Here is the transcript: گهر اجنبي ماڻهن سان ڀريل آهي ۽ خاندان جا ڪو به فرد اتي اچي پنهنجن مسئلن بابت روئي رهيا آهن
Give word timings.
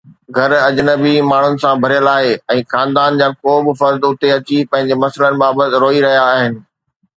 گهر 0.35 0.51
اجنبي 0.67 1.11
ماڻهن 1.31 1.57
سان 1.63 1.83
ڀريل 1.83 2.09
آهي 2.13 2.31
۽ 2.55 2.65
خاندان 2.75 3.21
جا 3.21 3.29
ڪو 3.45 3.55
به 3.69 3.77
فرد 3.83 4.09
اتي 4.09 4.33
اچي 4.39 4.59
پنهنجن 4.73 5.01
مسئلن 5.05 5.41
بابت 5.45 5.81
روئي 5.87 6.05
رهيا 6.09 6.27
آهن 6.35 6.61